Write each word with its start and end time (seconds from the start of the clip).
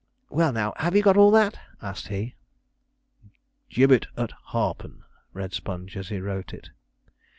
Well, 0.31 0.51
now, 0.51 0.73
have 0.77 0.95
you 0.95 1.03
got 1.03 1.15
all 1.15 1.29
that?' 1.29 1.59
asked 1.79 2.07
he. 2.07 2.33
'"Gibbet 3.69 4.07
at 4.17 4.31
Harpen,"' 4.45 5.03
read 5.31 5.53
Sponge, 5.53 5.95
as 5.95 6.09
he 6.09 6.19
wrote 6.19 6.53
it. 6.55 6.71